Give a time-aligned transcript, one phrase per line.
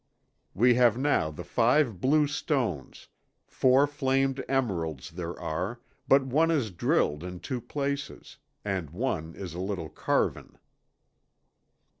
[0.55, 3.07] We have now the five blue stones;
[3.45, 9.53] four flamed emeralds there are, but one is drilled in two places, and one is
[9.53, 10.57] a little carven.'